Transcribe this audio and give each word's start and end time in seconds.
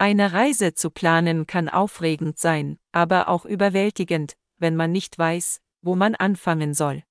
Eine 0.00 0.32
Reise 0.32 0.72
zu 0.72 0.88
planen 0.88 1.46
kann 1.46 1.68
aufregend 1.68 2.38
sein, 2.38 2.78
aber 2.90 3.28
auch 3.28 3.44
überwältigend, 3.44 4.34
wenn 4.56 4.74
man 4.74 4.92
nicht 4.92 5.18
weiß, 5.18 5.60
wo 5.82 5.94
man 5.94 6.14
anfangen 6.14 6.72
soll. 6.72 7.02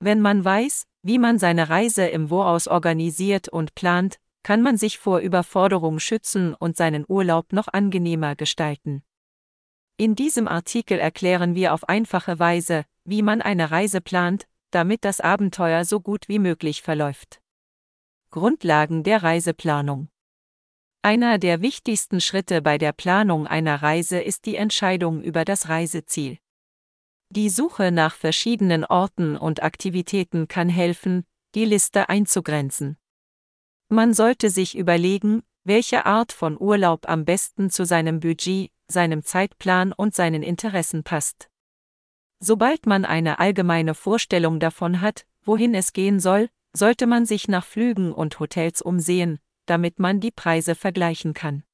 Wenn 0.00 0.20
man 0.20 0.44
weiß, 0.44 0.84
wie 1.00 1.18
man 1.18 1.38
seine 1.38 1.70
Reise 1.70 2.06
im 2.06 2.28
Voraus 2.28 2.68
organisiert 2.68 3.48
und 3.48 3.74
plant, 3.74 4.18
kann 4.42 4.60
man 4.60 4.76
sich 4.76 4.98
vor 4.98 5.20
Überforderung 5.20 5.98
schützen 5.98 6.52
und 6.52 6.76
seinen 6.76 7.06
Urlaub 7.08 7.54
noch 7.54 7.68
angenehmer 7.68 8.36
gestalten. 8.36 9.02
In 9.96 10.14
diesem 10.14 10.46
Artikel 10.46 10.98
erklären 10.98 11.54
wir 11.54 11.72
auf 11.72 11.88
einfache 11.88 12.38
Weise, 12.38 12.84
wie 13.04 13.22
man 13.22 13.40
eine 13.40 13.70
Reise 13.70 14.02
plant, 14.02 14.46
damit 14.72 15.06
das 15.06 15.22
Abenteuer 15.22 15.86
so 15.86 16.00
gut 16.00 16.28
wie 16.28 16.38
möglich 16.38 16.82
verläuft. 16.82 17.40
Grundlagen 18.30 19.04
der 19.04 19.22
Reiseplanung 19.22 20.10
einer 21.04 21.38
der 21.38 21.60
wichtigsten 21.60 22.20
Schritte 22.22 22.62
bei 22.62 22.78
der 22.78 22.92
Planung 22.92 23.46
einer 23.46 23.82
Reise 23.82 24.20
ist 24.20 24.46
die 24.46 24.56
Entscheidung 24.56 25.22
über 25.22 25.44
das 25.44 25.68
Reiseziel. 25.68 26.38
Die 27.28 27.50
Suche 27.50 27.92
nach 27.92 28.14
verschiedenen 28.14 28.86
Orten 28.86 29.36
und 29.36 29.62
Aktivitäten 29.62 30.48
kann 30.48 30.70
helfen, 30.70 31.24
die 31.54 31.66
Liste 31.66 32.08
einzugrenzen. 32.08 32.96
Man 33.90 34.14
sollte 34.14 34.48
sich 34.48 34.78
überlegen, 34.78 35.42
welche 35.62 36.06
Art 36.06 36.32
von 36.32 36.58
Urlaub 36.58 37.06
am 37.06 37.26
besten 37.26 37.68
zu 37.68 37.84
seinem 37.84 38.20
Budget, 38.20 38.70
seinem 38.88 39.22
Zeitplan 39.22 39.92
und 39.92 40.14
seinen 40.14 40.42
Interessen 40.42 41.04
passt. 41.04 41.50
Sobald 42.40 42.86
man 42.86 43.04
eine 43.04 43.38
allgemeine 43.40 43.94
Vorstellung 43.94 44.58
davon 44.58 45.02
hat, 45.02 45.26
wohin 45.42 45.74
es 45.74 45.92
gehen 45.92 46.18
soll, 46.18 46.48
sollte 46.72 47.06
man 47.06 47.26
sich 47.26 47.46
nach 47.46 47.64
Flügen 47.64 48.12
und 48.12 48.40
Hotels 48.40 48.80
umsehen, 48.80 49.38
damit 49.66 49.98
man 49.98 50.20
die 50.20 50.30
Preise 50.30 50.74
vergleichen 50.74 51.34
kann. 51.34 51.64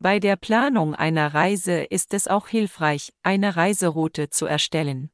Bei 0.00 0.20
der 0.20 0.36
Planung 0.36 0.94
einer 0.94 1.34
Reise 1.34 1.82
ist 1.82 2.14
es 2.14 2.28
auch 2.28 2.48
hilfreich, 2.48 3.12
eine 3.22 3.56
Reiseroute 3.56 4.30
zu 4.30 4.46
erstellen. 4.46 5.10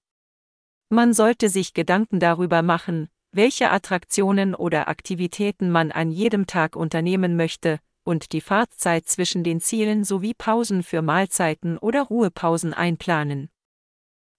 Man 0.91 1.15
sollte 1.15 1.49
sich 1.49 1.73
Gedanken 1.73 2.21
darüber 2.21 2.63
machen, 2.63 3.09
welche 3.33 3.71
Attraktionen 3.71 4.55
oder 4.55 4.89
Aktivitäten 4.89 5.71
man 5.71 5.91
an 5.91 6.11
jedem 6.11 6.47
Tag 6.47 6.77
unternehmen 6.77 7.37
möchte, 7.37 7.81
und 8.05 8.33
die 8.33 8.43
Fahrtzeit 8.43 9.07
zwischen 9.07 9.43
den 9.43 9.61
Zielen 9.61 10.05
sowie 10.05 10.35
Pausen 10.35 10.83
für 10.83 11.03
Mahlzeiten 11.03 11.79
oder 11.79 12.03
Ruhepausen 12.03 12.75
einplanen. 12.75 13.49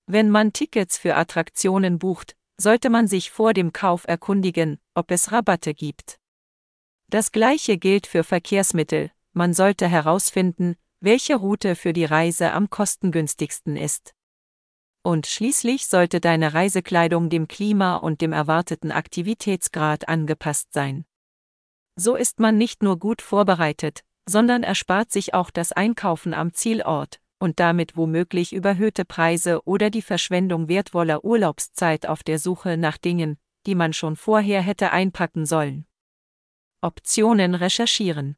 Wenn 0.06 0.30
man 0.30 0.54
Tickets 0.54 1.00
für 1.00 1.16
Attraktionen 1.16 1.98
bucht, 1.98 2.36
sollte 2.58 2.90
man 2.90 3.08
sich 3.08 3.32
vor 3.32 3.54
dem 3.54 3.74
Kauf 3.74 4.08
erkundigen, 4.08 4.80
ob 4.94 5.10
es 5.12 5.32
Rabatte 5.32 5.74
gibt. 5.74 6.20
Das 7.10 7.32
gleiche 7.32 7.78
gilt 7.78 8.08
für 8.08 8.24
Verkehrsmittel, 8.24 9.12
man 9.34 9.54
sollte 9.54 9.88
herausfinden, 9.88 10.76
welche 11.00 11.36
Route 11.36 11.76
für 11.76 11.94
die 11.94 12.06
Reise 12.06 12.52
am 12.52 12.70
kostengünstigsten 12.70 13.78
ist. 13.78 14.16
Und 15.04 15.28
schließlich 15.28 15.86
sollte 15.86 16.20
deine 16.20 16.56
Reisekleidung 16.56 17.30
dem 17.30 17.48
Klima 17.48 17.98
und 17.98 18.22
dem 18.22 18.34
erwarteten 18.34 18.92
Aktivitätsgrad 18.92 20.10
angepasst 20.10 20.74
sein. 20.74 21.06
So 21.96 22.16
ist 22.16 22.40
man 22.40 22.58
nicht 22.58 22.82
nur 22.82 22.98
gut 22.98 23.22
vorbereitet, 23.22 24.04
sondern 24.28 24.64
erspart 24.64 25.12
sich 25.12 25.36
auch 25.36 25.52
das 25.52 25.72
Einkaufen 25.72 26.34
am 26.34 26.54
Zielort 26.54 27.20
und 27.40 27.60
damit 27.60 27.96
womöglich 27.96 28.52
überhöhte 28.52 29.06
Preise 29.06 29.62
oder 29.66 29.92
die 29.92 30.02
Verschwendung 30.02 30.68
wertvoller 30.68 31.24
Urlaubszeit 31.24 32.08
auf 32.08 32.24
der 32.24 32.40
Suche 32.40 32.76
nach 32.76 32.98
Dingen, 32.98 33.38
die 33.68 33.76
man 33.76 33.94
schon 33.94 34.16
vorher 34.16 34.62
hätte 34.62 34.92
einpacken 34.92 35.46
sollen. 35.46 35.86
Optionen 36.86 37.56
recherchieren. 37.56 38.38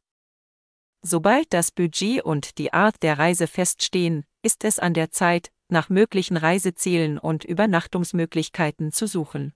Sobald 1.01 1.53
das 1.53 1.71
Budget 1.71 2.23
und 2.23 2.57
die 2.57 2.73
Art 2.73 3.03
der 3.03 3.19
Reise 3.19 3.45
feststehen, 3.45 4.25
ist 4.41 4.63
es 4.63 4.79
an 4.79 4.93
der 4.93 5.11
Zeit, 5.11 5.51
nach 5.69 5.89
möglichen 5.89 6.37
Reisezielen 6.37 7.17
und 7.17 7.43
Übernachtungsmöglichkeiten 7.43 8.91
zu 8.93 9.05
suchen. 9.05 9.53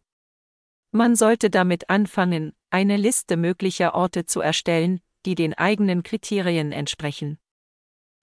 Man 0.92 1.16
sollte 1.16 1.50
damit 1.50 1.90
anfangen, 1.90 2.54
eine 2.70 2.98
Liste 2.98 3.38
möglicher 3.38 3.96
Orte 3.96 4.26
zu 4.26 4.42
erstellen, 4.42 5.00
die 5.26 5.36
den 5.36 5.54
eigenen 5.54 6.04
Kriterien 6.04 6.74
entsprechen. 6.74 7.40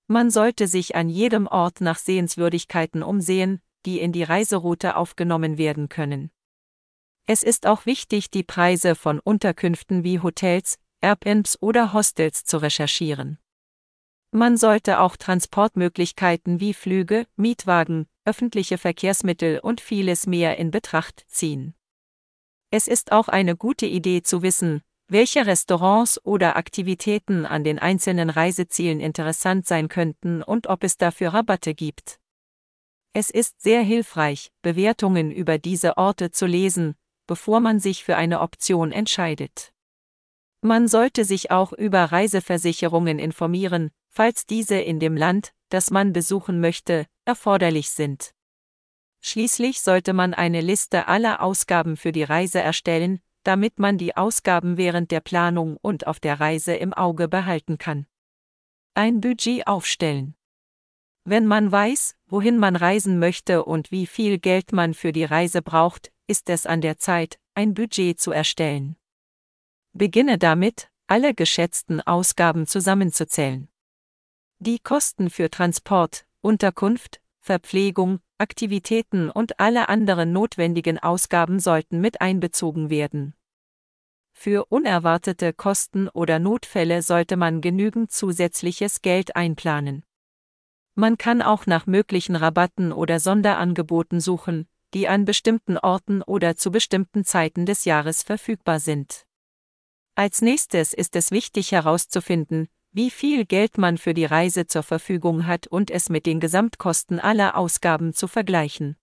Man 0.07 0.31
sollte 0.31 0.69
sich 0.69 0.95
an 0.95 1.09
jedem 1.09 1.47
Ort 1.47 1.81
nach 1.81 1.99
Sehenswürdigkeiten 1.99 3.03
umsehen, 3.03 3.63
die 3.87 4.01
in 4.01 4.13
die 4.13 4.23
Reiseroute 4.23 4.97
aufgenommen 4.97 5.57
werden 5.57 5.89
können. 5.89 6.31
Es 7.31 7.43
ist 7.43 7.67
auch 7.67 7.85
wichtig, 7.85 8.31
die 8.31 8.43
Preise 8.43 8.95
von 8.95 9.21
Unterkünften 9.21 10.03
wie 10.03 10.21
Hotels, 10.21 10.79
Airbnbs 11.03 11.61
oder 11.61 11.93
Hostels 11.93 12.45
zu 12.45 12.57
recherchieren. 12.57 13.39
Man 14.31 14.57
sollte 14.57 14.99
auch 15.01 15.15
Transportmöglichkeiten 15.15 16.59
wie 16.59 16.73
Flüge, 16.73 17.27
Mietwagen, 17.37 18.07
öffentliche 18.25 18.79
Verkehrsmittel 18.79 19.59
und 19.59 19.83
vieles 19.83 20.27
mehr 20.27 20.57
in 20.57 20.71
Betracht 20.71 21.27
ziehen. 21.29 21.75
Es 22.71 22.89
ist 22.89 23.13
auch 23.13 23.29
eine 23.29 23.57
gute 23.57 23.85
Idee 23.85 24.23
zu 24.23 24.41
wissen, 24.41 24.81
welche 25.07 25.45
Restaurants 25.45 26.25
oder 26.25 26.57
Aktivitäten 26.57 27.45
an 27.45 27.63
den 27.63 27.79
einzelnen 27.79 28.31
Reisezielen 28.31 29.01
interessant 29.01 29.67
sein 29.67 29.89
könnten 29.89 30.43
und 30.43 30.67
ob 30.67 30.83
es 30.83 30.97
dafür 30.97 31.35
Rabatte 31.35 31.75
gibt. 31.75 32.21
Es 33.13 33.29
ist 33.29 33.61
sehr 33.61 33.83
hilfreich, 33.83 34.51
Bewertungen 34.63 35.31
über 35.31 35.59
diese 35.59 35.99
Orte 35.99 36.31
zu 36.31 36.47
lesen, 36.47 36.95
bevor 37.29 37.61
man 37.61 37.79
sich 37.79 38.03
für 38.03 38.17
eine 38.17 38.41
Option 38.41 38.91
entscheidet. 38.91 39.73
Man 40.61 40.89
sollte 40.89 41.25
sich 41.25 41.53
auch 41.53 41.73
über 41.73 42.07
Reiseversicherungen 42.07 43.21
informieren, 43.21 43.91
falls 44.09 44.47
diese 44.47 44.81
in 44.81 44.99
dem 44.99 45.17
Land, 45.17 45.53
das 45.69 45.93
man 45.93 46.13
besuchen 46.13 46.61
möchte, 46.61 47.07
erforderlich 47.25 47.91
sind. 47.91 48.35
Schließlich 49.21 49.81
sollte 49.81 50.15
man 50.15 50.35
eine 50.35 50.61
Liste 50.61 51.07
aller 51.07 51.43
Ausgaben 51.43 51.97
für 51.97 52.11
die 52.11 52.25
Reise 52.25 52.61
erstellen, 52.61 53.21
damit 53.45 53.79
man 53.79 53.99
die 53.99 54.17
Ausgaben 54.17 54.77
während 54.77 55.11
der 55.11 55.21
Planung 55.21 55.77
und 55.81 56.07
auf 56.07 56.19
der 56.21 56.41
Reise 56.41 56.75
im 56.75 56.93
Auge 56.93 57.29
behalten 57.29 57.79
kann. 57.79 58.07
Ein 58.95 59.21
Budget 59.21 59.67
aufstellen. 59.67 60.35
Wenn 61.25 61.47
man 61.47 61.71
weiß, 61.71 62.17
wohin 62.27 62.59
man 62.59 62.75
reisen 62.75 63.19
möchte 63.19 63.65
und 63.65 63.91
wie 63.91 64.07
viel 64.07 64.39
Geld 64.39 64.73
man 64.73 64.95
für 64.95 65.13
die 65.13 65.25
Reise 65.25 65.63
braucht, 65.63 66.11
ist 66.29 66.49
es 66.51 66.67
an 66.67 66.81
der 66.81 66.99
Zeit, 66.99 67.41
ein 67.55 67.75
Budget 67.75 68.21
zu 68.21 68.31
erstellen. 68.31 68.97
Beginne 69.93 70.39
damit, 70.39 70.91
alle 71.09 71.35
geschätzten 71.35 72.01
Ausgaben 72.03 72.67
zusammenzuzählen. 72.67 73.69
Die 74.59 74.79
Kosten 74.79 75.31
für 75.31 75.51
Transport, 75.51 76.27
Unterkunft, 76.43 77.21
Verpflegung, 77.41 78.21
Aktivitäten 78.37 79.31
und 79.31 79.59
alle 79.59 79.89
anderen 79.89 80.33
notwendigen 80.33 80.99
Ausgaben 80.99 81.59
sollten 81.59 82.01
mit 82.01 82.21
einbezogen 82.21 82.91
werden. 82.91 83.35
Für 84.33 84.67
unerwartete 84.67 85.53
Kosten 85.53 86.09
oder 86.09 86.39
Notfälle 86.39 87.03
sollte 87.03 87.37
man 87.37 87.61
genügend 87.61 88.13
zusätzliches 88.13 89.03
Geld 89.03 89.35
einplanen. 89.35 90.05
Man 90.95 91.17
kann 91.19 91.43
auch 91.43 91.67
nach 91.67 91.87
möglichen 91.87 92.37
Rabatten 92.37 92.93
oder 92.93 93.19
Sonderangeboten 93.19 94.21
suchen, 94.21 94.69
die 94.95 95.09
an 95.09 95.25
bestimmten 95.25 95.77
Orten 95.79 96.23
oder 96.23 96.57
zu 96.57 96.71
bestimmten 96.71 97.25
Zeiten 97.25 97.67
des 97.67 97.85
Jahres 97.85 98.23
verfügbar 98.23 98.81
sind. 98.81 99.27
Als 100.15 100.43
nächstes 100.43 100.93
ist 100.93 101.15
es 101.15 101.31
wichtig 101.31 101.73
herauszufinden, 101.73 102.69
wie 102.91 103.11
viel 103.11 103.45
Geld 103.45 103.79
man 103.79 103.99
für 103.99 104.15
die 104.15 104.25
Reise 104.25 104.67
zur 104.67 104.83
Verfügung 104.83 105.47
hat 105.47 105.67
und 105.67 105.91
es 105.91 106.09
mit 106.09 106.27
den 106.27 106.41
Gesamtkosten 106.41 107.21
aller 107.21 107.57
Ausgaben 107.57 108.15
zu 108.15 108.27
vergleichen. 108.27 108.97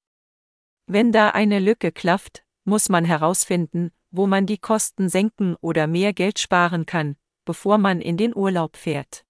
Wenn 0.87 1.11
da 1.11 1.29
eine 1.29 1.59
Lücke 1.59 1.91
klafft, 1.91 2.43
muss 2.63 2.89
man 2.89 3.05
herausfinden, 3.05 3.91
wo 4.11 4.27
man 4.27 4.45
die 4.45 4.57
Kosten 4.57 5.09
senken 5.09 5.55
oder 5.61 5.87
mehr 5.87 6.13
Geld 6.13 6.39
sparen 6.39 6.85
kann, 6.85 7.15
bevor 7.45 7.77
man 7.77 8.01
in 8.01 8.17
den 8.17 8.35
Urlaub 8.35 8.75
fährt. 8.75 9.25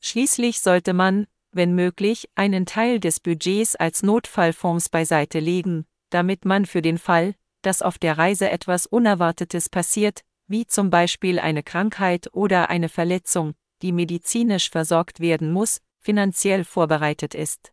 Schließlich 0.00 0.60
sollte 0.60 0.92
man, 0.92 1.26
wenn 1.52 1.74
möglich, 1.74 2.28
einen 2.34 2.66
Teil 2.66 2.98
des 3.00 3.20
Budgets 3.20 3.76
als 3.76 4.02
Notfallfonds 4.02 4.88
beiseite 4.88 5.38
legen, 5.38 5.86
damit 6.10 6.44
man 6.44 6.66
für 6.66 6.82
den 6.82 6.98
Fall, 6.98 7.34
dass 7.62 7.82
auf 7.82 7.98
der 7.98 8.18
Reise 8.18 8.50
etwas 8.50 8.86
Unerwartetes 8.86 9.68
passiert, 9.68 10.22
wie 10.48 10.66
zum 10.66 10.90
Beispiel 10.90 11.38
eine 11.38 11.62
Krankheit 11.62 12.28
oder 12.32 12.70
eine 12.70 12.88
Verletzung, 12.88 13.54
die 13.82 13.92
medizinisch 13.92 14.70
versorgt 14.70 15.20
werden 15.20 15.52
muss, 15.52 15.80
finanziell 15.98 16.64
vorbereitet 16.64 17.34
ist. 17.34 17.72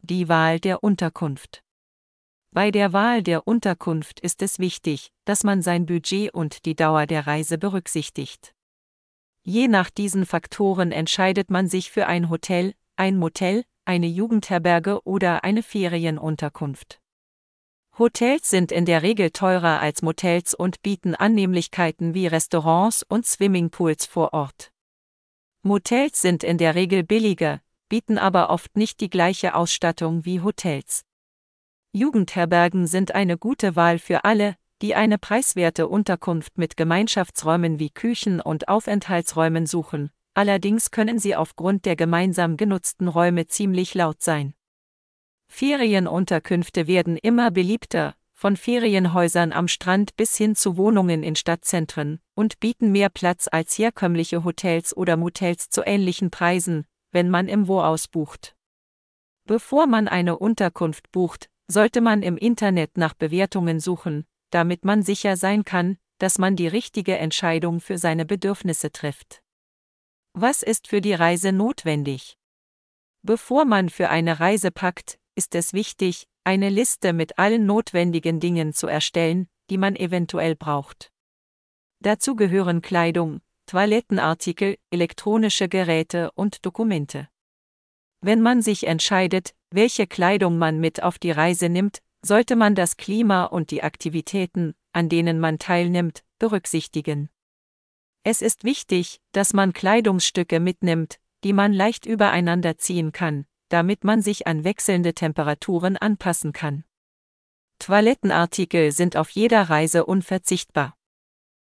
Die 0.00 0.28
Wahl 0.28 0.60
der 0.60 0.82
Unterkunft. 0.82 1.62
Bei 2.52 2.70
der 2.70 2.92
Wahl 2.92 3.22
der 3.22 3.48
Unterkunft 3.48 4.20
ist 4.20 4.40
es 4.40 4.60
wichtig, 4.60 5.10
dass 5.24 5.42
man 5.42 5.60
sein 5.60 5.86
Budget 5.86 6.32
und 6.32 6.64
die 6.66 6.76
Dauer 6.76 7.06
der 7.06 7.26
Reise 7.26 7.58
berücksichtigt. 7.58 8.53
Je 9.46 9.68
nach 9.68 9.90
diesen 9.90 10.24
Faktoren 10.24 10.90
entscheidet 10.90 11.50
man 11.50 11.68
sich 11.68 11.90
für 11.90 12.06
ein 12.06 12.30
Hotel, 12.30 12.74
ein 12.96 13.18
Motel, 13.18 13.64
eine 13.84 14.06
Jugendherberge 14.06 15.02
oder 15.04 15.44
eine 15.44 15.62
Ferienunterkunft. 15.62 17.00
Hotels 17.98 18.48
sind 18.48 18.72
in 18.72 18.86
der 18.86 19.02
Regel 19.02 19.30
teurer 19.30 19.80
als 19.80 20.00
Motels 20.00 20.54
und 20.54 20.82
bieten 20.82 21.14
Annehmlichkeiten 21.14 22.14
wie 22.14 22.26
Restaurants 22.26 23.02
und 23.02 23.26
Swimmingpools 23.26 24.06
vor 24.06 24.32
Ort. 24.32 24.72
Motels 25.62 26.20
sind 26.20 26.42
in 26.42 26.58
der 26.58 26.74
Regel 26.74 27.04
billiger, 27.04 27.60
bieten 27.88 28.18
aber 28.18 28.50
oft 28.50 28.76
nicht 28.76 29.00
die 29.00 29.10
gleiche 29.10 29.54
Ausstattung 29.54 30.24
wie 30.24 30.40
Hotels. 30.40 31.04
Jugendherbergen 31.92 32.86
sind 32.86 33.14
eine 33.14 33.38
gute 33.38 33.76
Wahl 33.76 33.98
für 33.98 34.24
alle, 34.24 34.56
die 34.84 34.94
eine 34.94 35.16
preiswerte 35.16 35.88
Unterkunft 35.88 36.58
mit 36.58 36.76
Gemeinschaftsräumen 36.76 37.78
wie 37.78 37.88
Küchen 37.88 38.38
und 38.38 38.68
Aufenthaltsräumen 38.68 39.64
suchen, 39.64 40.10
allerdings 40.34 40.90
können 40.90 41.18
sie 41.18 41.34
aufgrund 41.34 41.86
der 41.86 41.96
gemeinsam 41.96 42.58
genutzten 42.58 43.08
Räume 43.08 43.46
ziemlich 43.46 43.94
laut 43.94 44.22
sein. 44.22 44.52
Ferienunterkünfte 45.48 46.86
werden 46.86 47.16
immer 47.16 47.50
beliebter, 47.50 48.14
von 48.34 48.58
Ferienhäusern 48.58 49.54
am 49.54 49.68
Strand 49.68 50.16
bis 50.16 50.36
hin 50.36 50.54
zu 50.54 50.76
Wohnungen 50.76 51.22
in 51.22 51.34
Stadtzentren, 51.34 52.20
und 52.34 52.60
bieten 52.60 52.92
mehr 52.92 53.08
Platz 53.08 53.48
als 53.50 53.78
herkömmliche 53.78 54.44
Hotels 54.44 54.94
oder 54.94 55.16
Motels 55.16 55.70
zu 55.70 55.80
ähnlichen 55.86 56.30
Preisen, 56.30 56.84
wenn 57.10 57.30
man 57.30 57.48
im 57.48 57.68
Voraus 57.68 58.06
bucht. 58.06 58.54
Bevor 59.46 59.86
man 59.86 60.08
eine 60.08 60.36
Unterkunft 60.36 61.10
bucht, 61.10 61.48
sollte 61.68 62.02
man 62.02 62.22
im 62.22 62.36
Internet 62.36 62.98
nach 62.98 63.14
Bewertungen 63.14 63.80
suchen, 63.80 64.26
damit 64.54 64.84
man 64.84 65.02
sicher 65.02 65.36
sein 65.36 65.64
kann, 65.64 65.98
dass 66.18 66.38
man 66.38 66.54
die 66.54 66.68
richtige 66.68 67.18
Entscheidung 67.18 67.80
für 67.80 67.98
seine 67.98 68.24
Bedürfnisse 68.24 68.92
trifft. 68.92 69.42
Was 70.32 70.62
ist 70.62 70.86
für 70.86 71.00
die 71.00 71.12
Reise 71.12 71.50
notwendig? 71.50 72.38
Bevor 73.22 73.64
man 73.64 73.88
für 73.88 74.10
eine 74.10 74.38
Reise 74.38 74.70
packt, 74.70 75.18
ist 75.34 75.56
es 75.56 75.72
wichtig, 75.72 76.28
eine 76.44 76.68
Liste 76.68 77.12
mit 77.12 77.38
allen 77.38 77.66
notwendigen 77.66 78.38
Dingen 78.38 78.72
zu 78.72 78.86
erstellen, 78.86 79.48
die 79.70 79.78
man 79.78 79.96
eventuell 79.96 80.54
braucht. 80.54 81.10
Dazu 82.00 82.36
gehören 82.36 82.80
Kleidung, 82.80 83.40
Toilettenartikel, 83.66 84.76
elektronische 84.90 85.68
Geräte 85.68 86.30
und 86.32 86.64
Dokumente. 86.64 87.28
Wenn 88.20 88.40
man 88.40 88.62
sich 88.62 88.86
entscheidet, 88.86 89.54
welche 89.70 90.06
Kleidung 90.06 90.58
man 90.58 90.78
mit 90.78 91.02
auf 91.02 91.18
die 91.18 91.30
Reise 91.30 91.68
nimmt, 91.68 92.02
sollte 92.24 92.56
man 92.56 92.74
das 92.74 92.96
Klima 92.96 93.44
und 93.44 93.70
die 93.70 93.82
Aktivitäten, 93.82 94.74
an 94.92 95.08
denen 95.08 95.40
man 95.40 95.58
teilnimmt, 95.58 96.24
berücksichtigen. 96.38 97.28
Es 98.22 98.40
ist 98.40 98.64
wichtig, 98.64 99.20
dass 99.32 99.52
man 99.52 99.74
Kleidungsstücke 99.74 100.58
mitnimmt, 100.58 101.20
die 101.44 101.52
man 101.52 101.74
leicht 101.74 102.06
übereinander 102.06 102.78
ziehen 102.78 103.12
kann, 103.12 103.44
damit 103.68 104.04
man 104.04 104.22
sich 104.22 104.46
an 104.46 104.64
wechselnde 104.64 105.12
Temperaturen 105.12 105.98
anpassen 105.98 106.52
kann. 106.52 106.84
Toilettenartikel 107.78 108.92
sind 108.92 109.16
auf 109.16 109.28
jeder 109.30 109.62
Reise 109.68 110.06
unverzichtbar. 110.06 110.96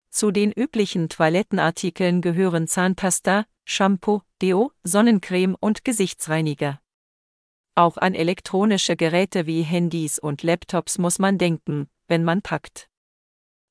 Zu 0.09 0.31
den 0.31 0.51
üblichen 0.51 1.09
Toilettenartikeln 1.09 2.21
gehören 2.21 2.67
Zahnpasta, 2.67 3.45
Shampoo, 3.65 4.21
Deo, 4.41 4.71
Sonnencreme 4.83 5.55
und 5.59 5.85
Gesichtsreiniger. 5.85 6.81
Auch 7.79 7.95
an 7.95 8.13
elektronische 8.13 8.97
Geräte 8.97 9.45
wie 9.45 9.61
Handys 9.61 10.19
und 10.19 10.43
Laptops 10.43 10.97
muss 10.97 11.17
man 11.17 11.37
denken, 11.37 11.87
wenn 12.09 12.25
man 12.25 12.41
packt. 12.41 12.89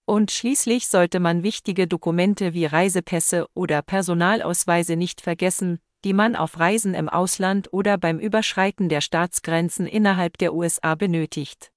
Und 0.06 0.30
schließlich 0.30 0.88
sollte 0.88 1.20
man 1.20 1.42
wichtige 1.42 1.86
Dokumente 1.86 2.54
wie 2.54 2.64
Reisepässe 2.64 3.46
oder 3.52 3.82
Personalausweise 3.82 4.96
nicht 4.96 5.20
vergessen, 5.20 5.78
die 6.06 6.14
man 6.14 6.36
auf 6.36 6.58
Reisen 6.58 6.94
im 6.94 7.10
Ausland 7.10 7.70
oder 7.70 7.98
beim 7.98 8.18
Überschreiten 8.18 8.88
der 8.88 9.02
Staatsgrenzen 9.02 9.86
innerhalb 9.86 10.38
der 10.38 10.54
USA 10.54 10.94
benötigt. 10.94 11.70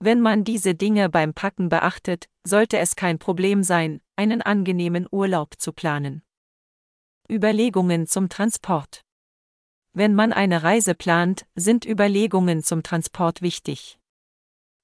Wenn 0.00 0.22
man 0.22 0.44
diese 0.44 0.74
Dinge 0.74 1.10
beim 1.10 1.34
Packen 1.34 1.68
beachtet, 1.68 2.30
sollte 2.44 2.78
es 2.78 2.96
kein 2.96 3.18
Problem 3.18 3.62
sein, 3.62 4.00
einen 4.16 4.40
angenehmen 4.40 5.06
Urlaub 5.10 5.60
zu 5.60 5.74
planen. 5.74 6.22
Überlegungen 7.30 8.06
zum 8.06 8.30
Transport. 8.30 9.03
Wenn 9.96 10.14
man 10.16 10.32
eine 10.32 10.64
Reise 10.64 10.96
plant, 10.96 11.46
sind 11.54 11.86
Überlegungen 11.86 12.64
zum 12.64 12.82
Transport 12.82 13.42
wichtig. 13.42 14.00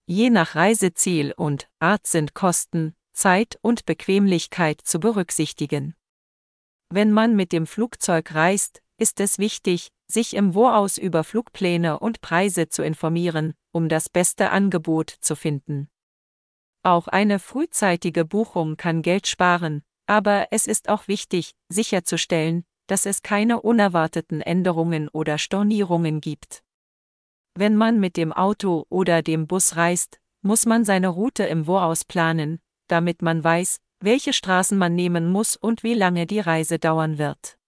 Je 0.07 0.31
nach 0.31 0.55
Reiseziel 0.55 1.33
und 1.37 1.69
Art 1.81 2.07
sind 2.07 2.33
Kosten, 2.33 2.95
Zeit 3.12 3.59
und 3.61 3.87
Bequemlichkeit 3.87 4.81
zu 4.81 5.01
berücksichtigen. 5.01 5.97
Wenn 6.91 7.11
man 7.11 7.35
mit 7.35 7.51
dem 7.51 7.67
Flugzeug 7.67 8.33
reist, 8.35 8.83
ist 8.99 9.19
es 9.19 9.39
wichtig, 9.39 9.91
sich 10.07 10.35
im 10.35 10.53
Voraus 10.53 10.97
über 10.97 11.25
Flugpläne 11.25 11.99
und 11.99 12.21
Preise 12.21 12.69
zu 12.69 12.83
informieren, 12.85 13.55
um 13.73 13.89
das 13.89 14.09
beste 14.09 14.51
Angebot 14.51 15.11
zu 15.11 15.35
finden. 15.35 15.89
Auch 16.85 17.09
eine 17.09 17.41
frühzeitige 17.41 18.25
Buchung 18.25 18.77
kann 18.77 19.03
Geld 19.03 19.27
sparen, 19.27 19.83
aber 20.06 20.49
es 20.53 20.69
ist 20.69 20.89
auch 20.89 21.09
wichtig, 21.09 21.55
sicherzustellen, 21.69 22.65
dass 22.91 23.07
es 23.07 23.23
keine 23.23 23.61
unerwarteten 23.61 24.41
Änderungen 24.41 25.09
oder 25.09 25.39
Stornierungen 25.39 26.21
gibt. 26.21 26.65
Wenn 27.55 27.77
man 27.77 28.01
mit 28.01 28.17
dem 28.17 28.33
Auto 28.33 28.85
oder 28.89 29.23
dem 29.23 29.47
Bus 29.47 29.77
reist, 29.77 30.21
muss 30.43 30.67
man 30.67 30.85
seine 30.85 31.09
Route 31.09 31.45
im 31.45 31.67
Voraus 31.67 32.05
planen, 32.05 32.61
damit 32.89 33.23
man 33.23 33.45
weiß, 33.45 33.79
welche 34.01 34.33
Straßen 34.33 34.77
man 34.77 34.97
nehmen 34.97 35.31
muss 35.31 35.55
und 35.55 35.85
wie 35.85 35.95
lange 35.95 36.27
die 36.27 36.41
Reise 36.41 36.81
dauern 36.81 37.17
wird. 37.17 37.59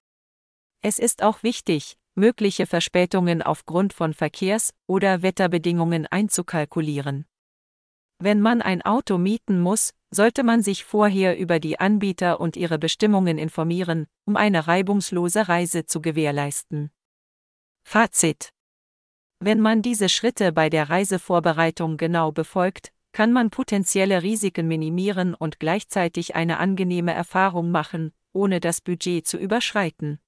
Es 0.81 0.99
ist 0.99 1.23
auch 1.23 1.45
wichtig, 1.45 1.97
mögliche 2.17 2.67
Verspätungen 2.67 3.43
aufgrund 3.43 3.93
von 3.93 4.15
Verkehrs- 4.15 4.75
oder 4.89 5.23
Wetterbedingungen 5.23 6.09
einzukalkulieren. 6.09 7.27
Wenn 8.19 8.41
man 8.41 8.61
ein 8.61 8.83
Auto 8.83 9.19
mieten 9.19 9.61
muss, 9.61 9.95
sollte 10.15 10.43
man 10.43 10.63
sich 10.63 10.85
vorher 10.85 11.39
über 11.39 11.59
die 11.59 11.81
Anbieter 11.81 12.39
und 12.39 12.57
ihre 12.57 12.79
Bestimmungen 12.79 13.39
informieren, 13.39 14.07
um 14.27 14.37
eine 14.37 14.69
reibungslose 14.69 15.49
Reise 15.49 15.87
zu 15.87 16.03
gewährleisten. 16.03 16.91
Fazit 17.83 18.53
Wenn 19.41 19.59
man 19.59 19.81
diese 19.81 20.11
Schritte 20.11 20.53
bei 20.53 20.69
der 20.69 20.91
Reisevorbereitung 20.91 21.97
genau 21.97 22.31
befolgt, 22.31 22.93
kann 23.13 23.33
man 23.33 23.51
potenzielle 23.51 24.23
Risiken 24.23 24.69
minimieren 24.69 25.35
und 25.35 25.59
gleichzeitig 25.59 26.35
eine 26.35 26.59
angenehme 26.59 27.13
Erfahrung 27.13 27.71
machen, 27.71 28.13
ohne 28.33 28.61
das 28.61 28.83
Budget 28.83 29.27
zu 29.27 29.39
überschreiten. 29.39 30.19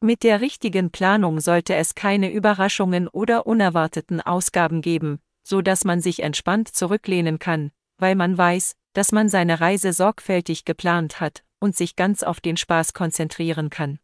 Mit 0.00 0.22
der 0.22 0.40
richtigen 0.40 0.90
Planung 0.90 1.40
sollte 1.40 1.74
es 1.74 1.94
keine 1.94 2.32
Überraschungen 2.32 3.08
oder 3.08 3.46
unerwarteten 3.46 4.20
Ausgaben 4.20 4.80
geben, 4.80 5.20
so 5.44 5.60
dass 5.60 5.84
man 5.84 6.00
sich 6.00 6.22
entspannt 6.22 6.68
zurücklehnen 6.68 7.38
kann, 7.38 7.72
weil 7.98 8.14
man 8.14 8.38
weiß, 8.38 8.76
dass 8.98 9.12
man 9.12 9.28
seine 9.28 9.60
Reise 9.60 9.92
sorgfältig 9.92 10.64
geplant 10.64 11.20
hat 11.20 11.44
und 11.60 11.76
sich 11.76 11.94
ganz 11.94 12.24
auf 12.24 12.40
den 12.40 12.56
Spaß 12.56 12.94
konzentrieren 12.94 13.70
kann. 13.70 14.00